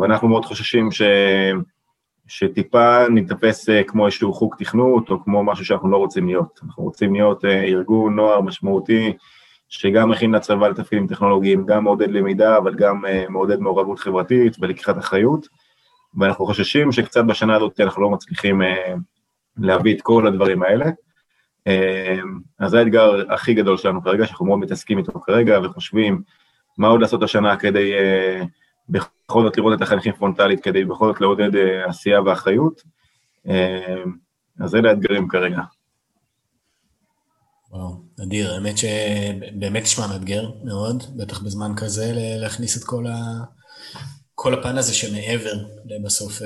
ואנחנו 0.00 0.28
מאוד 0.28 0.44
חוששים 0.44 0.90
ש... 0.90 1.02
שטיפה 2.26 3.09
ניתפס 3.09 3.69
כמו 3.87 4.07
איזשהו 4.07 4.33
חוג 4.33 4.55
תכנות, 4.59 5.11
או 5.11 5.25
כמו 5.25 5.45
משהו 5.45 5.64
שאנחנו 5.64 5.91
לא 5.91 5.97
רוצים 5.97 6.26
להיות. 6.26 6.61
אנחנו 6.64 6.83
רוצים 6.83 7.14
להיות 7.14 7.45
ארגון 7.45 8.17
נוער 8.17 8.41
משמעותי, 8.41 9.12
שגם 9.69 10.11
מכין 10.11 10.33
לצבא 10.33 10.69
לתפקידים 10.69 11.07
טכנולוגיים, 11.07 11.67
גם 11.67 11.85
מעודד 11.85 12.11
למידה, 12.11 12.57
אבל 12.59 12.75
גם 12.75 13.05
מעודד 13.29 13.61
מעורבות 13.61 13.99
חברתית 13.99 14.57
ולקיחת 14.61 14.99
אחריות, 14.99 15.49
ואנחנו 16.19 16.47
חוששים 16.47 16.93
שקצת 16.93 17.25
בשנה 17.25 17.57
הזאת 17.57 17.81
אנחנו 17.81 18.02
לא 18.02 18.11
מצליחים 18.11 18.62
להביא 19.57 19.95
את 19.95 20.02
כל 20.02 20.26
הדברים 20.26 20.62
האלה. 20.62 20.87
אז 22.59 22.71
זה 22.71 22.79
האתגר 22.79 23.33
הכי 23.33 23.55
גדול 23.55 23.76
שלנו 23.76 24.02
כרגע, 24.02 24.26
שאנחנו 24.26 24.47
מאוד 24.47 24.59
מתעסקים 24.59 24.99
איתו 24.99 25.21
כרגע, 25.21 25.61
וחושבים 25.64 26.23
מה 26.79 26.88
עוד 26.88 27.00
לעשות 27.00 27.23
השנה 27.23 27.57
כדי 27.57 27.93
בכל 28.89 29.43
זאת 29.43 29.57
לראות 29.57 29.77
את 29.77 29.83
החניכים 29.83 30.12
פרונטלית, 30.12 30.61
כדי 30.61 30.85
בכל 30.85 31.12
זאת 31.12 31.21
לעודד 31.21 31.51
עשייה 31.89 32.23
ואחריות. 32.23 32.83
אז 34.61 34.75
אלה 34.75 34.91
האתגרים 34.91 35.29
כרגע. 35.29 35.61
וואו, 37.71 38.03
אדיר, 38.23 38.55
האמת 38.55 38.79
שבאמת 38.79 39.83
נשמע 39.83 40.07
מאתגר 40.07 40.51
מאוד, 40.65 41.03
בטח 41.17 41.43
בזמן 41.43 41.73
כזה, 41.77 42.12
להכניס 42.15 42.77
את 42.77 42.85
כל, 42.85 43.07
ה... 43.07 43.45
כל 44.35 44.55
הפן 44.55 44.79
הזה 44.79 44.95
שמעבר 44.95 45.53
לבסוף 45.85 46.43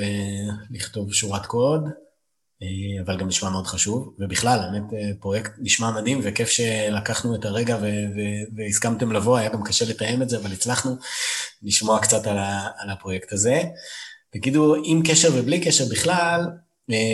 לכתוב 0.71 1.13
שורת 1.13 1.47
קוד, 1.47 1.89
אבל 3.07 3.19
גם 3.19 3.29
נשמע 3.29 3.51
מאוד 3.51 3.67
חשוב, 3.67 4.15
ובכלל, 4.19 4.59
האמת, 4.59 4.83
פרויקט 5.21 5.51
נשמע 5.59 5.91
מדהים, 5.91 6.21
וכיף 6.23 6.49
שלקחנו 6.49 7.35
את 7.35 7.45
הרגע 7.45 7.79
והסכמתם 8.57 9.13
לבוא, 9.13 9.39
היה 9.39 9.49
גם 9.49 9.65
קשה 9.65 9.85
לתאם 9.85 10.23
את 10.23 10.29
זה, 10.29 10.39
אבל 10.39 10.53
הצלחנו 10.53 10.97
לשמוע 11.63 11.99
קצת 11.99 12.27
על, 12.27 12.39
על 12.79 12.91
הפרויקט 12.91 13.33
הזה. 13.33 13.63
תגידו, 14.33 14.75
עם 14.85 15.03
קשר 15.07 15.31
ובלי 15.35 15.61
קשר 15.61 15.85
בכלל, 15.91 16.41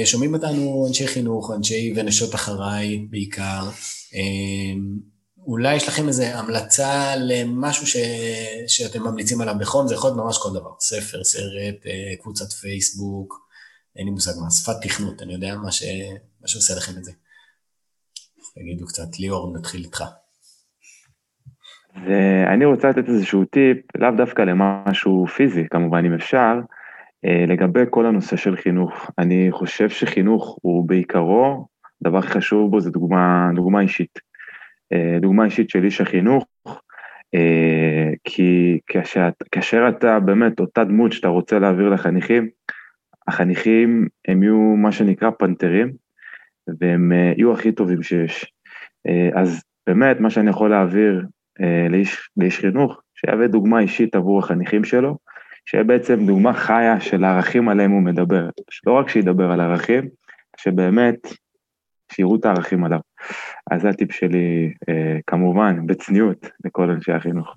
שומעים 0.05 0.35
אותנו 0.35 0.85
אנשי 0.89 1.07
חינוך, 1.07 1.51
אנשי 1.57 1.95
ונשות 1.97 2.35
אחריי 2.35 3.07
בעיקר, 3.11 3.71
אולי 5.47 5.77
יש 5.77 5.89
לכם 5.89 6.09
איזו 6.09 6.23
המלצה 6.23 7.17
למשהו 7.17 7.87
ש... 7.87 7.97
שאתם 8.67 9.03
ממליצים 9.03 9.41
עליו 9.41 9.55
בחום, 9.61 9.89
זה 9.89 9.95
יכול 9.95 10.11
להיות 10.11 10.25
ממש 10.25 10.39
כל 10.39 10.51
דבר, 10.51 10.71
ספר, 10.81 11.25
סרט, 11.25 11.77
קבוצת 12.23 12.53
פייסבוק, 12.53 13.52
אין 13.97 14.05
לי 14.05 14.11
מושג 14.11 14.33
מה, 14.41 14.51
שפת 14.51 14.77
תכנות, 14.83 15.23
אני 15.23 15.33
יודע 15.33 15.57
מה, 15.57 15.73
ש... 15.73 15.83
מה 16.41 16.49
שעושה 16.49 16.75
לכם 16.77 16.93
את 16.99 17.05
זה. 17.05 17.13
תגידו 18.55 18.87
קצת, 18.87 19.19
ליאור, 19.19 19.57
נתחיל 19.59 19.85
איתך. 19.85 20.05
ואני 22.07 22.65
רוצה 22.65 22.89
לתת 22.89 23.09
איזשהו 23.09 23.45
טיפ, 23.45 23.77
לאו 23.97 24.11
דווקא 24.17 24.43
למשהו 24.43 25.27
פיזי, 25.27 25.69
כמובן, 25.71 26.05
אם 26.05 26.15
אפשר, 26.15 26.55
לגבי 27.49 27.81
כל 27.91 28.07
הנושא 28.07 28.37
של 28.37 28.57
חינוך. 28.57 29.11
אני 29.19 29.49
חושב 29.51 29.89
שחינוך 29.89 30.59
הוא 30.63 30.89
בעיקרו, 30.89 31.67
הדבר 32.01 32.19
הכי 32.19 32.29
חשוב 32.29 32.71
בו 32.71 32.81
זה 32.81 32.91
דוגמה, 32.91 33.49
דוגמה 33.55 33.81
אישית. 33.81 34.19
דוגמה 35.21 35.45
אישית 35.45 35.71
של 35.71 35.85
איש 35.85 36.01
החינוך, 36.01 36.45
כי 38.25 38.79
כאשר, 38.87 39.29
כאשר 39.53 39.89
אתה 39.89 40.21
באמת 40.21 40.61
אותה 40.61 40.85
דמות 40.85 41.13
שאתה 41.13 41.29
רוצה 41.29 41.59
להעביר 41.59 41.89
לחניכים, 41.89 42.49
החניכים 43.29 44.09
הם 44.29 44.43
יהיו 44.43 44.59
מה 44.59 44.93
שנקרא 44.93 45.31
פנתרים, 45.31 45.93
והם 46.81 47.13
יהיו 47.13 47.53
הכי 47.53 47.73
טובים 47.73 48.03
שיש. 48.03 48.53
אז 49.35 49.63
באמת, 49.87 50.21
מה 50.21 50.31
שאני 50.31 50.51
יכול 50.51 50.71
להעביר 50.71 51.27
לאיש, 51.91 52.31
לאיש 52.37 52.59
חינוך, 52.59 53.01
שיהווה 53.15 53.47
דוגמה 53.47 53.81
אישית 53.81 54.15
עבור 54.15 54.39
החניכים 54.39 54.85
שלו, 54.85 55.19
שיהיה 55.67 55.85
בעצם 55.85 56.27
דוגמה 56.27 56.53
חיה 56.53 57.01
של 57.01 57.25
הערכים 57.25 57.69
עליהם 57.69 57.91
הוא 57.91 58.03
מדבר. 58.03 58.49
לא 58.87 58.93
רק 58.93 59.09
שידבר 59.09 59.51
על 59.51 59.61
ערכים, 59.61 60.09
שבאמת 60.57 61.19
שיראו 62.13 62.37
את 62.37 62.45
הערכים 62.45 62.85
עליו. 62.85 63.01
אז 63.71 63.83
זה 63.83 63.89
הטיפ 63.89 64.13
שלי, 64.13 64.75
כמובן, 65.27 65.87
בצניעות, 65.87 66.51
לכל 66.65 66.91
אנשי 66.91 67.13
החינוך. 67.13 67.57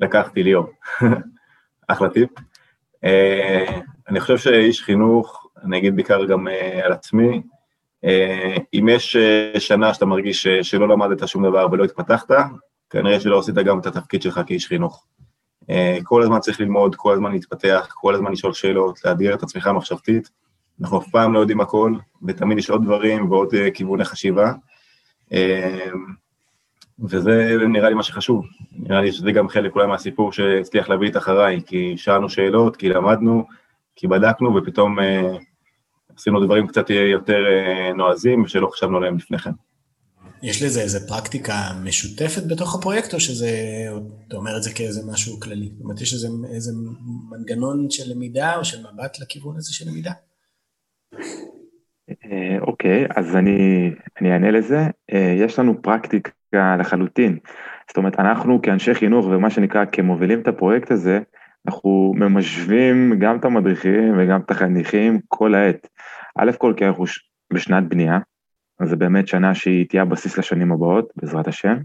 לקחתי 0.00 0.42
ליאור. 0.42 0.70
אחלה 1.92 2.08
טיפ. 2.08 2.30
אני 4.08 4.20
חושב 4.20 4.38
שאיש 4.38 4.82
חינוך, 4.82 5.46
אני 5.64 5.78
אגיד 5.78 5.96
בעיקר 5.96 6.24
גם 6.24 6.46
על 6.84 6.92
עצמי, 6.92 7.42
אם 8.74 8.88
יש 8.90 9.16
שנה 9.58 9.94
שאתה 9.94 10.06
מרגיש 10.06 10.46
שלא 10.46 10.88
למדת 10.88 11.28
שום 11.28 11.46
דבר 11.46 11.66
ולא 11.72 11.84
התפתחת, 11.84 12.30
כנראה 12.90 13.20
שלא 13.20 13.38
עשית 13.38 13.54
גם 13.54 13.78
את 13.78 13.86
התפקיד 13.86 14.22
שלך 14.22 14.40
כאיש 14.46 14.66
חינוך. 14.66 15.06
כל 16.02 16.22
הזמן 16.22 16.40
צריך 16.40 16.60
ללמוד, 16.60 16.94
כל 16.94 17.12
הזמן 17.12 17.32
להתפתח, 17.32 17.92
כל 17.94 18.14
הזמן 18.14 18.32
לשאול 18.32 18.52
שאלות, 18.52 19.04
לאתגר 19.04 19.34
את 19.34 19.42
עצמך 19.42 19.66
מחשבתית. 19.66 20.30
אנחנו 20.80 20.98
אף 20.98 21.08
פעם 21.10 21.34
לא 21.34 21.38
יודעים 21.38 21.60
הכל, 21.60 21.92
ותמיד 22.26 22.58
יש 22.58 22.70
עוד 22.70 22.84
דברים 22.84 23.30
ועוד 23.30 23.54
כיווני 23.74 24.04
חשיבה. 24.04 24.52
וזה 27.08 27.56
נראה 27.68 27.88
לי 27.88 27.94
מה 27.94 28.02
שחשוב, 28.02 28.46
נראה 28.72 29.00
לי 29.00 29.12
שזה 29.12 29.32
גם 29.32 29.48
חלק 29.48 29.74
אולי 29.74 29.86
מהסיפור 29.86 30.32
שהצליח 30.32 30.88
להביא 30.88 31.10
את 31.10 31.16
אחריי, 31.16 31.60
כי 31.66 31.94
שאלנו 31.96 32.28
שאלות, 32.28 32.76
כי 32.76 32.88
למדנו, 32.88 33.44
כי 33.96 34.06
בדקנו, 34.06 34.56
ופתאום 34.56 35.00
אה, 35.00 35.36
עשינו 36.16 36.44
דברים 36.44 36.66
קצת 36.66 36.90
יותר 36.90 37.44
אה, 37.46 37.92
נועזים 37.92 38.48
שלא 38.48 38.66
חשבנו 38.66 38.96
עליהם 38.96 39.16
לפני 39.16 39.38
כן. 39.38 39.50
יש 40.42 40.62
לזה 40.62 40.82
איזה 40.82 41.08
פרקטיקה 41.08 41.54
משותפת 41.84 42.42
בתוך 42.48 42.74
הפרויקט, 42.74 43.14
או 43.14 43.20
שזה, 43.20 43.50
אתה 44.28 44.36
אומר 44.36 44.56
את 44.56 44.62
זה 44.62 44.72
כאיזה 44.74 45.00
משהו 45.12 45.40
כללי? 45.40 45.70
זאת 45.72 45.84
אומרת, 45.84 46.00
יש 46.00 46.12
איזה, 46.12 46.28
איזה 46.54 46.72
מנגנון 47.30 47.90
של 47.90 48.10
למידה, 48.10 48.56
או 48.56 48.64
של 48.64 48.78
מבט 48.80 49.18
לכיוון 49.20 49.56
הזה 49.56 49.74
של 49.74 49.88
למידה? 49.88 50.12
אוקיי, 52.60 53.04
okay, 53.04 53.12
אז 53.16 53.36
אני, 53.36 53.90
אני 54.20 54.32
אענה 54.32 54.50
לזה. 54.50 54.80
יש 55.38 55.58
לנו 55.58 55.82
פרקטיקה 55.82 56.30
לחלוטין. 56.52 57.38
זאת 57.88 57.96
אומרת, 57.96 58.20
אנחנו 58.20 58.62
כאנשי 58.62 58.94
חינוך, 58.94 59.26
ומה 59.26 59.50
שנקרא, 59.50 59.84
כמובילים 59.92 60.40
את 60.40 60.48
הפרויקט 60.48 60.90
הזה, 60.90 61.20
אנחנו 61.66 62.12
ממשווים 62.16 63.14
גם 63.18 63.36
את 63.36 63.44
המדריכים 63.44 64.14
וגם 64.18 64.40
את 64.40 64.50
החניכים 64.50 65.20
כל 65.28 65.54
העת. 65.54 65.88
א' 66.38 66.50
כל 66.58 66.74
כי 66.76 66.86
אנחנו 66.86 67.04
בשנת 67.52 67.88
בנייה, 67.88 68.18
אז 68.80 68.88
זה 68.88 68.96
באמת 68.96 69.28
שנה 69.28 69.54
שהיא 69.54 69.86
תהיה 69.88 70.02
הבסיס 70.02 70.38
לשנים 70.38 70.72
הבאות, 70.72 71.12
בעזרת 71.16 71.48
השם. 71.48 71.76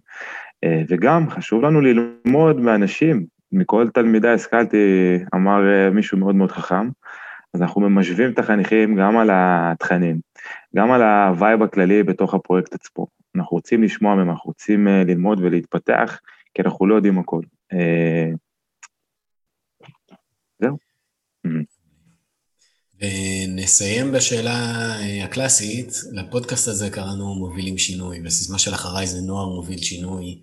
וגם 0.90 1.30
חשוב 1.30 1.64
לנו 1.64 1.82
ללמוד 1.82 2.60
מאנשים, 2.60 3.26
מכל 3.52 3.90
מלמדיי 3.94 4.34
השכלתי, 4.34 4.78
אמר 5.36 5.62
מישהו 5.92 6.18
מאוד 6.18 6.36
מאוד 6.36 6.52
חכם, 6.52 6.90
אז 7.54 7.62
אנחנו 7.62 7.82
ממשבים 7.82 8.32
את 8.32 8.40
החניכים 8.40 8.96
גם 8.96 9.18
על 9.18 9.30
התכנים, 9.34 10.20
גם 10.76 10.92
על 10.92 11.02
הווייב 11.02 11.64
הכללי 11.64 12.04
בתוך 12.04 12.34
הפרויקט 12.34 12.74
עצמו. 12.74 13.08
אנחנו 13.36 13.58
רוצים 13.58 13.84
לשמוע 13.84 14.16
מהם, 14.16 14.30
אנחנו 14.30 14.48
רוצים 14.48 14.88
אה, 14.88 14.92
ללמוד 15.08 15.40
ולהתפתח, 15.40 16.20
כי 16.54 16.62
אנחנו 16.62 16.88
לא 16.88 16.96
יודעים 16.96 17.20
הכל. 17.20 17.42
אה, 17.74 18.38
זהו. 20.60 20.78
ונסיים 23.02 24.12
בשאלה 24.12 24.96
הקלאסית, 25.24 25.94
לפודקאסט 26.12 26.68
הזה 26.68 26.90
קראנו 26.90 27.36
מובילים 27.36 27.78
שינוי, 27.78 28.22
והסיסמה 28.22 28.60
של 28.60 28.74
אחריי 28.74 29.08
זה 29.08 29.22
נוער 29.22 29.50
מוביל 29.50 29.78
שינוי. 29.78 30.42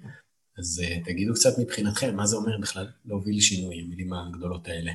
אז 0.58 0.82
תגידו 1.04 1.34
קצת 1.34 1.58
מבחינתכם, 1.58 2.16
מה 2.16 2.26
זה 2.26 2.36
אומר 2.36 2.58
בכלל 2.58 2.88
להוביל 3.04 3.40
שינוי, 3.40 3.80
המילים 3.80 4.12
הגדולות 4.12 4.68
האלה. 4.68 4.92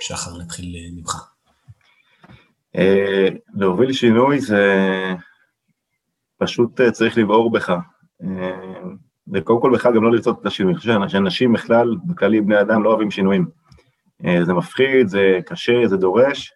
שחר, 0.00 0.38
נתחיל 0.38 0.76
ממך. 0.96 1.34
אה, 2.76 3.28
להוביל 3.54 3.92
שינוי 3.92 4.40
זה 4.40 4.62
פשוט 6.44 6.80
אה, 6.80 6.90
צריך 6.90 7.18
לבעור 7.18 7.50
בך. 7.50 7.70
אה, 8.22 8.80
וקודם 9.32 9.60
כל 9.60 9.72
בכלל 9.74 9.94
גם 9.94 10.02
לא 10.02 10.12
לרצות 10.12 10.40
את 10.40 10.46
השינוי. 10.46 10.72
אני 10.72 10.78
חושב 10.78 11.08
שאנשים 11.08 11.52
בכלל, 11.52 11.96
בכללי 12.06 12.40
בני 12.40 12.60
אדם, 12.60 12.82
לא 12.82 12.88
אוהבים 12.88 13.10
שינויים. 13.10 13.46
זה 14.42 14.52
מפחיד, 14.52 15.08
זה 15.08 15.38
קשה, 15.46 15.86
זה 15.86 15.96
דורש, 15.96 16.52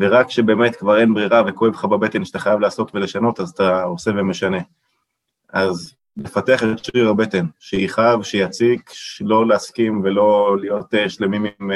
ורק 0.00 0.26
כשבאמת 0.26 0.76
כבר 0.76 1.00
אין 1.00 1.14
ברירה 1.14 1.42
וכואב 1.46 1.72
לך 1.72 1.84
בבטן 1.84 2.24
שאתה 2.24 2.38
חייב 2.38 2.60
לעשות 2.60 2.94
ולשנות, 2.94 3.40
אז 3.40 3.50
אתה 3.50 3.82
עושה 3.82 4.10
ומשנה. 4.10 4.58
אז 5.52 5.94
לפתח 6.16 6.62
את 6.62 6.84
שריר 6.84 7.08
הבטן, 7.08 7.46
שיכאב, 7.58 8.22
שיציק, 8.22 8.90
לא 9.20 9.46
להסכים 9.46 10.00
ולא 10.04 10.56
להיות 10.60 10.94
שלמים 11.08 11.44
עם 11.44 11.70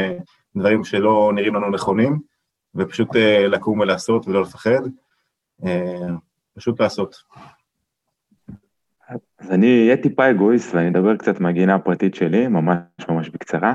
דברים 0.57 0.85
שלא 0.85 1.33
נראים 1.35 1.55
לנו 1.55 1.71
נכונים, 1.71 2.19
ופשוט 2.75 3.17
אה, 3.17 3.49
לקום 3.49 3.81
ולעשות 3.81 4.29
ולא 4.29 4.43
לפחד, 4.43 4.81
אה, 5.65 6.09
פשוט 6.57 6.81
לעשות. 6.81 7.17
אז 9.39 9.51
אני 9.51 9.83
אהיה 9.85 9.97
טיפה 9.97 10.31
אגואיסט 10.31 10.75
ואני 10.75 10.89
אדבר 10.89 11.17
קצת 11.17 11.41
מהגינה 11.41 11.75
הפרטית 11.75 12.15
שלי, 12.15 12.49
ממש 12.49 12.79
ממש 13.09 13.29
בקצרה. 13.29 13.75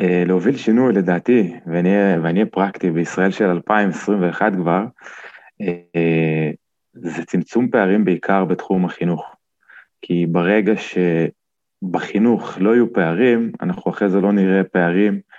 אה, 0.00 0.22
להוביל 0.26 0.56
שינוי 0.56 0.92
לדעתי, 0.92 1.54
ואני 1.66 1.96
אהיה 1.96 2.46
פרקטי 2.46 2.90
בישראל 2.90 3.30
של 3.30 3.44
2021 3.44 4.52
כבר, 4.52 4.84
זה 6.94 7.24
צמצום 7.24 7.68
פערים 7.68 8.04
בעיקר 8.04 8.44
בתחום 8.44 8.84
החינוך. 8.84 9.36
כי 10.02 10.26
ברגע 10.26 10.72
שבחינוך 10.76 12.58
לא 12.60 12.74
יהיו 12.74 12.92
פערים, 12.92 13.52
אנחנו 13.62 13.90
אחרי 13.90 14.08
זה 14.08 14.20
לא 14.20 14.32
נראה 14.32 14.64
פערים 14.64 15.14
אה, 15.14 15.33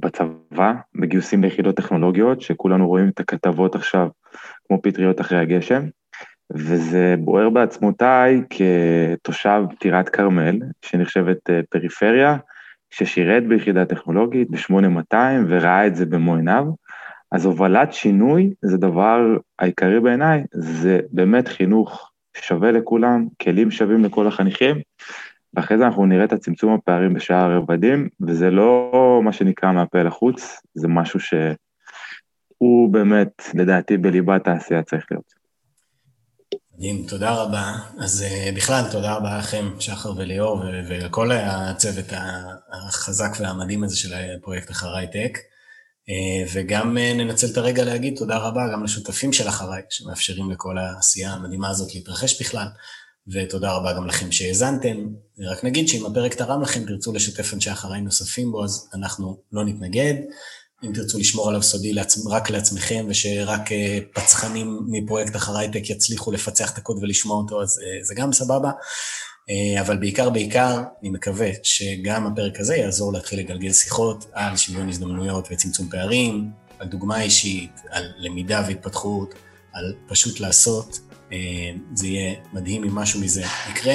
בצבא, 0.00 0.72
בגיוסים 0.94 1.42
ליחידות 1.42 1.76
טכנולוגיות, 1.76 2.40
שכולנו 2.40 2.88
רואים 2.88 3.08
את 3.08 3.20
הכתבות 3.20 3.74
עכשיו 3.74 4.08
כמו 4.66 4.82
פטריות 4.82 5.20
אחרי 5.20 5.38
הגשם, 5.38 5.82
וזה 6.52 7.14
בוער 7.18 7.50
בעצמותיי 7.50 8.42
כתושב 8.50 9.62
טירת 9.78 10.08
כרמל, 10.08 10.58
שנחשבת 10.82 11.50
אה, 11.50 11.60
פריפריה, 11.70 12.36
ששירת 12.90 13.46
ביחידה 13.46 13.84
טכנולוגית 13.84 14.50
ב-8200 14.50 15.16
וראה 15.48 15.86
את 15.86 15.96
זה 15.96 16.06
במו 16.06 16.36
עיניו. 16.36 16.64
אז 17.32 17.46
הובלת 17.46 17.92
שינוי 17.92 18.54
זה 18.62 18.76
דבר 18.76 19.36
העיקרי 19.58 20.00
בעיניי, 20.00 20.44
זה 20.52 21.00
באמת 21.12 21.48
חינוך 21.48 22.10
שווה 22.36 22.72
לכולם, 22.72 23.26
כלים 23.42 23.70
שווים 23.70 24.04
לכל 24.04 24.26
החניכים, 24.26 24.76
ואחרי 25.54 25.78
זה 25.78 25.86
אנחנו 25.86 26.06
נראה 26.06 26.24
את 26.24 26.32
הצמצום 26.32 26.74
הפערים 26.74 27.14
בשאר 27.14 27.36
הרבדים, 27.36 28.08
וזה 28.26 28.50
לא 28.50 29.20
מה 29.24 29.32
שנקרא 29.32 29.72
מהפה 29.72 30.02
לחוץ, 30.02 30.60
זה 30.74 30.88
משהו 30.88 31.20
שהוא 31.20 32.92
באמת, 32.92 33.42
לדעתי, 33.54 33.96
בליבת 33.96 34.48
העשייה 34.48 34.82
צריך 34.82 35.06
להיות. 35.10 35.38
מדהים, 36.78 37.04
תודה 37.08 37.34
רבה. 37.34 37.72
אז 37.98 38.24
uh, 38.28 38.56
בכלל, 38.56 38.84
תודה 38.92 39.14
רבה 39.14 39.38
לכם, 39.38 39.68
שחר 39.80 40.12
וליאור, 40.16 40.62
ולכל 40.88 41.32
הצוות 41.32 42.04
החזק 42.72 43.30
והמדהים 43.40 43.84
הזה 43.84 43.96
של 43.96 44.14
הפרויקט 44.14 44.70
אחריי 44.70 45.06
טק. 45.06 45.38
Uh, 45.38 46.50
וגם 46.54 46.96
uh, 46.96 47.16
ננצל 47.16 47.46
את 47.52 47.56
הרגע 47.56 47.84
להגיד 47.84 48.16
תודה 48.16 48.38
רבה 48.38 48.72
גם 48.72 48.84
לשותפים 48.84 49.32
של 49.32 49.48
אחריי, 49.48 49.82
שמאפשרים 49.90 50.50
לכל 50.50 50.78
העשייה 50.78 51.32
המדהימה 51.32 51.70
הזאת 51.70 51.94
להתרחש 51.94 52.40
בכלל. 52.40 52.66
ותודה 53.32 53.72
רבה 53.72 53.92
גם 53.92 54.06
לכם 54.06 54.32
שהאזנתם. 54.32 54.96
רק 55.40 55.64
נגיד 55.64 55.88
שאם 55.88 56.06
הפרק 56.06 56.34
תרם 56.34 56.62
לכם, 56.62 56.84
תרצו 56.86 57.12
לשתף 57.12 57.54
אנשי 57.54 57.72
אחריי 57.72 58.00
נוספים 58.00 58.52
בו, 58.52 58.64
אז 58.64 58.88
אנחנו 58.94 59.36
לא 59.52 59.64
נתנגד. 59.64 60.14
אם 60.84 60.92
תרצו 60.92 61.18
לשמור 61.18 61.48
עליו 61.48 61.62
סודי 61.62 61.92
לעצ... 61.92 62.26
רק 62.26 62.50
לעצמכם, 62.50 63.06
ושרק 63.08 63.72
אה, 63.72 63.98
פצחנים 64.12 64.78
מפרויקט 64.90 65.36
אחרייטק 65.36 65.90
יצליחו 65.90 66.32
לפצח 66.32 66.72
את 66.72 66.78
הקוד 66.78 66.98
ולשמוע 67.02 67.36
אותו, 67.36 67.62
אז 67.62 67.78
אה, 67.78 68.04
זה 68.04 68.14
גם 68.14 68.32
סבבה. 68.32 68.70
אה, 69.50 69.80
אבל 69.80 69.96
בעיקר, 69.96 70.30
בעיקר, 70.30 70.82
אני 71.00 71.10
מקווה 71.10 71.50
שגם 71.62 72.26
הפרק 72.26 72.60
הזה 72.60 72.76
יעזור 72.76 73.12
להתחיל 73.12 73.38
לגלגל 73.38 73.72
שיחות 73.72 74.26
על 74.32 74.56
שוויון 74.56 74.88
הזדמנויות 74.88 75.48
וצמצום 75.50 75.88
פערים, 75.90 76.50
על 76.78 76.88
דוגמה 76.88 77.22
אישית, 77.22 77.80
על 77.90 78.04
למידה 78.18 78.62
והתפתחות, 78.66 79.34
על 79.72 79.94
פשוט 80.06 80.40
לעשות, 80.40 80.98
זה 81.94 82.06
יהיה 82.06 82.34
מדהים 82.52 82.84
אם 82.84 82.94
משהו 82.94 83.20
מזה 83.20 83.42
יקרה. 83.70 83.94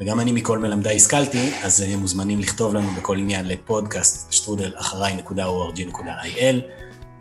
וגם 0.00 0.20
אני 0.20 0.32
מכל 0.32 0.58
מלמדי 0.58 0.96
השכלתי, 0.96 1.50
אז 1.62 1.82
אה, 1.82 1.96
מוזמנים 1.96 2.40
לכתוב 2.40 2.74
לנו 2.74 2.90
בכל 2.90 3.18
עניין 3.18 3.48
לפודקאסט 3.48 4.32
שטרודל 4.32 4.72
אחריי.org.il. 4.76 6.56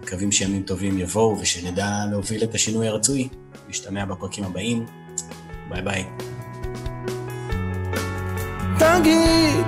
מקווים 0.01 0.31
שימים 0.31 0.63
טובים 0.63 0.99
יבואו 0.99 1.39
ושנדע 1.39 1.87
להוביל 2.11 2.43
את 2.43 2.55
השינוי 2.55 2.87
הרצוי. 2.87 3.27
נשתמע 3.69 4.05
בפרקים 4.05 4.43
הבאים. 4.43 4.85
ביי 5.69 5.81
ביי. 5.81 6.05
תגיד, 8.79 9.65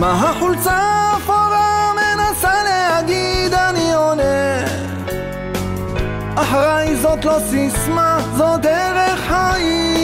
מה 0.00 0.30
החולצה 0.30 0.72
האפורה 0.72 1.92
מנסה 1.94 2.64
להגיד, 2.64 3.54
אני. 3.54 3.85
אחריי 6.46 6.96
זאת 6.96 7.24
לא 7.24 7.38
סיסמה, 7.50 8.18
זאת 8.36 8.60
דרך 8.60 9.20
חיים 9.20 9.95